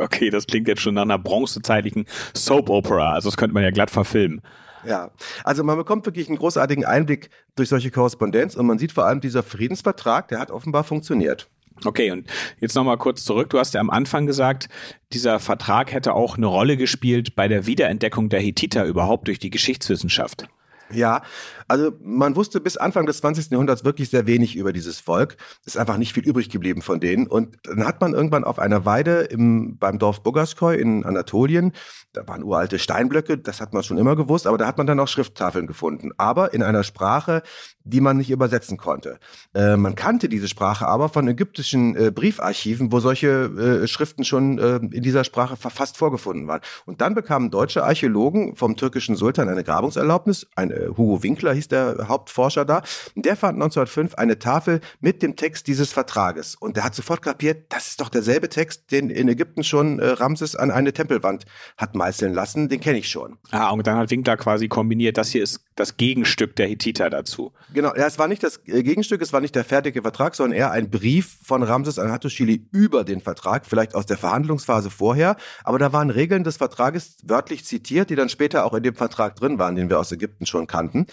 Okay, 0.00 0.30
das 0.30 0.46
klingt 0.46 0.68
jetzt 0.68 0.82
schon 0.82 0.94
nach 0.94 1.02
einer 1.02 1.18
bronzezeitlichen 1.18 2.06
Soap 2.34 2.68
Opera. 2.68 3.12
Also 3.12 3.28
das 3.28 3.36
könnte 3.36 3.54
man 3.54 3.62
ja 3.62 3.70
glatt 3.70 3.90
verfilmen. 3.90 4.40
Ja, 4.84 5.10
also 5.44 5.62
man 5.64 5.76
bekommt 5.76 6.06
wirklich 6.06 6.28
einen 6.28 6.38
großartigen 6.38 6.84
Einblick 6.84 7.30
durch 7.56 7.68
solche 7.68 7.90
Korrespondenz 7.90 8.54
und 8.54 8.66
man 8.66 8.78
sieht 8.78 8.92
vor 8.92 9.06
allem 9.06 9.20
dieser 9.20 9.42
Friedensvertrag, 9.42 10.28
der 10.28 10.38
hat 10.38 10.50
offenbar 10.50 10.84
funktioniert. 10.84 11.48
Okay, 11.84 12.10
und 12.10 12.28
jetzt 12.60 12.74
nochmal 12.74 12.98
kurz 12.98 13.24
zurück. 13.24 13.50
Du 13.50 13.58
hast 13.58 13.74
ja 13.74 13.80
am 13.80 13.90
Anfang 13.90 14.26
gesagt, 14.26 14.68
dieser 15.12 15.38
Vertrag 15.38 15.92
hätte 15.92 16.14
auch 16.14 16.36
eine 16.36 16.46
Rolle 16.46 16.76
gespielt 16.76 17.34
bei 17.34 17.48
der 17.48 17.66
Wiederentdeckung 17.66 18.28
der 18.28 18.40
Hethiter 18.40 18.84
überhaupt 18.84 19.28
durch 19.28 19.38
die 19.38 19.50
Geschichtswissenschaft. 19.50 20.48
Ja, 20.92 21.22
also 21.68 21.92
man 22.02 22.34
wusste 22.36 22.60
bis 22.60 22.76
Anfang 22.76 23.06
des 23.06 23.18
20. 23.18 23.50
Jahrhunderts 23.50 23.84
wirklich 23.84 24.10
sehr 24.10 24.26
wenig 24.26 24.56
über 24.56 24.72
dieses 24.72 24.98
Volk. 24.98 25.36
Ist 25.64 25.78
einfach 25.78 25.96
nicht 25.96 26.12
viel 26.12 26.26
übrig 26.26 26.50
geblieben 26.50 26.82
von 26.82 27.00
denen. 27.00 27.26
Und 27.26 27.56
dann 27.64 27.86
hat 27.86 28.00
man 28.00 28.12
irgendwann 28.12 28.44
auf 28.44 28.58
einer 28.58 28.84
Weide 28.84 29.20
im, 29.22 29.78
beim 29.78 29.98
Dorf 29.98 30.22
Bogaskoi 30.22 30.74
in 30.74 31.04
Anatolien, 31.04 31.72
da 32.12 32.26
waren 32.26 32.42
uralte 32.42 32.80
Steinblöcke, 32.80 33.38
das 33.38 33.60
hat 33.60 33.72
man 33.72 33.84
schon 33.84 33.96
immer 33.96 34.16
gewusst, 34.16 34.48
aber 34.48 34.58
da 34.58 34.66
hat 34.66 34.78
man 34.78 34.86
dann 34.88 34.98
auch 34.98 35.06
Schrifttafeln 35.06 35.68
gefunden. 35.68 36.10
Aber 36.16 36.52
in 36.52 36.62
einer 36.64 36.82
Sprache, 36.82 37.42
die 37.84 38.00
man 38.00 38.16
nicht 38.16 38.30
übersetzen 38.30 38.76
konnte. 38.76 39.20
Äh, 39.54 39.76
man 39.76 39.94
kannte 39.94 40.28
diese 40.28 40.48
Sprache 40.48 40.88
aber 40.88 41.08
von 41.08 41.28
ägyptischen 41.28 41.94
äh, 41.96 42.10
Briefarchiven, 42.10 42.90
wo 42.90 42.98
solche 42.98 43.82
äh, 43.82 43.86
Schriften 43.86 44.24
schon 44.24 44.58
äh, 44.58 44.76
in 44.76 45.02
dieser 45.02 45.22
Sprache 45.22 45.56
verfasst 45.56 45.96
vorgefunden 45.96 46.48
waren. 46.48 46.62
Und 46.84 47.00
dann 47.00 47.14
bekamen 47.14 47.50
deutsche 47.50 47.84
Archäologen 47.84 48.56
vom 48.56 48.76
türkischen 48.76 49.14
Sultan 49.14 49.48
eine 49.48 49.62
Grabungserlaubnis. 49.62 50.48
Ein, 50.56 50.72
äh, 50.72 50.79
Hugo 50.88 51.22
Winkler 51.22 51.52
hieß 51.52 51.68
der 51.68 52.08
Hauptforscher 52.08 52.64
da. 52.64 52.82
Und 53.14 53.24
der 53.26 53.36
fand 53.36 53.54
1905 53.54 54.14
eine 54.14 54.38
Tafel 54.38 54.80
mit 55.00 55.22
dem 55.22 55.36
Text 55.36 55.66
dieses 55.66 55.92
Vertrages. 55.92 56.54
Und 56.54 56.76
der 56.76 56.84
hat 56.84 56.94
sofort 56.94 57.22
kapiert, 57.22 57.72
das 57.72 57.88
ist 57.88 58.00
doch 58.00 58.08
derselbe 58.08 58.48
Text, 58.48 58.90
den 58.90 59.10
in 59.10 59.28
Ägypten 59.28 59.64
schon 59.64 59.98
äh, 59.98 60.06
Ramses 60.06 60.56
an 60.56 60.70
eine 60.70 60.92
Tempelwand 60.92 61.44
hat 61.76 61.94
meißeln 61.94 62.32
lassen. 62.32 62.68
Den 62.68 62.80
kenne 62.80 62.98
ich 62.98 63.08
schon. 63.08 63.38
Ah, 63.50 63.70
und 63.70 63.86
dann 63.86 63.96
hat 63.96 64.10
Winkler 64.10 64.36
quasi 64.36 64.68
kombiniert, 64.68 65.18
das 65.18 65.30
hier 65.30 65.42
ist 65.42 65.60
das 65.76 65.96
Gegenstück 65.96 66.56
der 66.56 66.66
Hittiter 66.66 67.10
dazu. 67.10 67.52
Genau, 67.72 67.94
ja, 67.96 68.06
es 68.06 68.18
war 68.18 68.28
nicht 68.28 68.42
das 68.42 68.60
äh, 68.66 68.82
Gegenstück, 68.82 69.22
es 69.22 69.32
war 69.32 69.40
nicht 69.40 69.54
der 69.54 69.64
fertige 69.64 70.02
Vertrag, 70.02 70.34
sondern 70.34 70.58
eher 70.58 70.70
ein 70.70 70.90
Brief 70.90 71.38
von 71.42 71.62
Ramses 71.62 71.98
an 71.98 72.12
Hattuschili 72.12 72.66
über 72.70 73.04
den 73.04 73.20
Vertrag, 73.20 73.66
vielleicht 73.66 73.94
aus 73.94 74.06
der 74.06 74.18
Verhandlungsphase 74.18 74.90
vorher. 74.90 75.36
Aber 75.64 75.78
da 75.78 75.92
waren 75.92 76.10
Regeln 76.10 76.44
des 76.44 76.58
Vertrages 76.58 77.16
wörtlich 77.22 77.64
zitiert, 77.64 78.10
die 78.10 78.16
dann 78.16 78.28
später 78.28 78.64
auch 78.64 78.74
in 78.74 78.82
dem 78.82 78.94
Vertrag 78.94 79.36
drin 79.36 79.58
waren, 79.58 79.74
den 79.74 79.88
wir 79.88 79.98
aus 79.98 80.12
Ägypten 80.12 80.46
schon 80.46 80.66
kannten. 80.70 81.06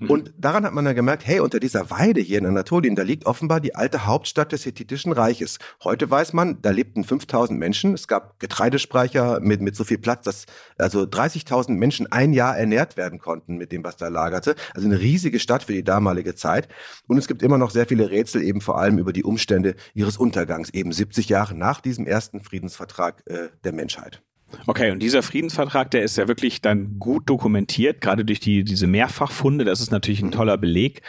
Mhm. 0.00 0.10
Und 0.10 0.32
daran 0.38 0.64
hat 0.64 0.72
man 0.72 0.84
dann 0.84 0.94
gemerkt, 0.94 1.26
hey, 1.26 1.40
unter 1.40 1.60
dieser 1.60 1.90
Weide 1.90 2.20
hier 2.20 2.38
in 2.38 2.46
Anatolien, 2.46 2.96
da 2.96 3.02
liegt 3.02 3.26
offenbar 3.26 3.60
die 3.60 3.74
alte 3.74 4.06
Hauptstadt 4.06 4.50
des 4.52 4.64
Hethitischen 4.64 5.12
Reiches. 5.12 5.58
Heute 5.84 6.10
weiß 6.10 6.32
man, 6.32 6.60
da 6.62 6.70
lebten 6.70 7.04
5000 7.04 7.58
Menschen. 7.58 7.94
Es 7.94 8.08
gab 8.08 8.40
Getreidespeicher 8.40 9.40
mit, 9.40 9.60
mit 9.60 9.76
so 9.76 9.84
viel 9.84 9.98
Platz, 9.98 10.24
dass 10.24 10.46
also 10.78 11.02
30.000 11.02 11.72
Menschen 11.72 12.10
ein 12.10 12.32
Jahr 12.32 12.56
ernährt 12.56 12.96
werden 12.96 13.18
konnten 13.18 13.56
mit 13.56 13.72
dem, 13.72 13.84
was 13.84 13.96
da 13.96 14.08
lagerte. 14.08 14.56
Also 14.74 14.88
eine 14.88 14.98
riesige 14.98 15.38
Stadt 15.38 15.64
für 15.64 15.74
die 15.74 15.84
damalige 15.84 16.34
Zeit. 16.34 16.68
Und 17.06 17.18
es 17.18 17.28
gibt 17.28 17.42
immer 17.42 17.58
noch 17.58 17.70
sehr 17.70 17.86
viele 17.86 18.10
Rätsel, 18.10 18.42
eben 18.42 18.62
vor 18.62 18.78
allem 18.78 18.98
über 18.98 19.12
die 19.12 19.24
Umstände 19.24 19.74
ihres 19.94 20.16
Untergangs, 20.16 20.70
eben 20.70 20.92
70 20.92 21.28
Jahre 21.28 21.54
nach 21.54 21.80
diesem 21.80 22.06
ersten 22.06 22.40
Friedensvertrag 22.40 23.22
äh, 23.26 23.48
der 23.64 23.72
Menschheit. 23.72 24.22
Okay, 24.66 24.90
und 24.90 25.00
dieser 25.00 25.22
Friedensvertrag, 25.22 25.90
der 25.90 26.02
ist 26.02 26.16
ja 26.16 26.28
wirklich 26.28 26.60
dann 26.60 26.98
gut 26.98 27.28
dokumentiert, 27.28 28.00
gerade 28.00 28.24
durch 28.24 28.40
die, 28.40 28.64
diese 28.64 28.86
Mehrfachfunde. 28.86 29.64
Das 29.64 29.80
ist 29.80 29.90
natürlich 29.90 30.22
ein 30.22 30.26
mhm. 30.26 30.32
toller 30.32 30.58
Beleg. 30.58 31.02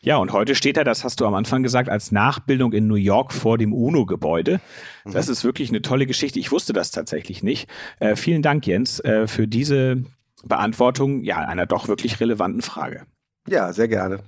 Ja, 0.00 0.16
und 0.16 0.32
heute 0.32 0.54
steht 0.54 0.76
er, 0.76 0.84
das 0.84 1.04
hast 1.04 1.20
du 1.20 1.26
am 1.26 1.34
Anfang 1.34 1.62
gesagt, 1.62 1.88
als 1.88 2.12
Nachbildung 2.12 2.72
in 2.72 2.86
New 2.86 2.94
York 2.94 3.32
vor 3.32 3.58
dem 3.58 3.72
UNO-Gebäude. 3.72 4.60
Das 5.04 5.26
mhm. 5.26 5.32
ist 5.32 5.44
wirklich 5.44 5.70
eine 5.70 5.82
tolle 5.82 6.06
Geschichte. 6.06 6.38
Ich 6.38 6.52
wusste 6.52 6.72
das 6.72 6.90
tatsächlich 6.90 7.42
nicht. 7.42 7.68
Äh, 8.00 8.16
vielen 8.16 8.42
Dank, 8.42 8.66
Jens, 8.66 9.00
äh, 9.00 9.26
für 9.26 9.48
diese 9.48 10.04
Beantwortung 10.44 11.24
ja, 11.24 11.38
einer 11.38 11.66
doch 11.66 11.88
wirklich 11.88 12.20
relevanten 12.20 12.62
Frage. 12.62 13.06
Ja, 13.48 13.72
sehr 13.72 13.88
gerne. 13.88 14.20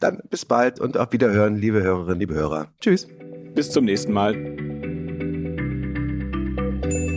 Dann 0.00 0.20
bis 0.28 0.44
bald 0.44 0.80
und 0.80 0.96
auf 0.96 1.12
Wiederhören, 1.12 1.56
liebe 1.56 1.82
Hörerinnen, 1.82 2.18
liebe 2.18 2.34
Hörer. 2.34 2.68
Tschüss. 2.80 3.08
Bis 3.54 3.70
zum 3.70 3.84
nächsten 3.84 4.12
Mal. 4.12 4.63